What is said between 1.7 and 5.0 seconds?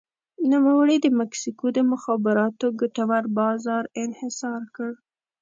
د مخابراتو ګټور بازار انحصار کړ.